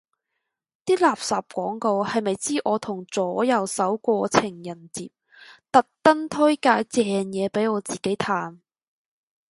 [0.83, 5.11] 啲垃圾廣告係咪知我同左右手過情人節，
[5.71, 8.57] 特登推介正嘢俾我自己嘆